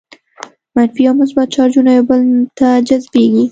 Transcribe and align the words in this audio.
منفي 0.75 1.03
او 1.09 1.13
مثبت 1.21 1.47
چارجونه 1.55 1.89
یو 1.97 2.03
بل 2.09 2.21
ته 2.57 2.67
جذبیږي. 2.87 3.45